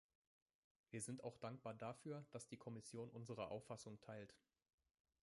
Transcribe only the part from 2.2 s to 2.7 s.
dass die